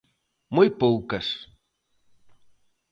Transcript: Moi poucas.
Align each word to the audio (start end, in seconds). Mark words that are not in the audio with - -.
Moi 0.55 0.67
poucas. 0.81 1.27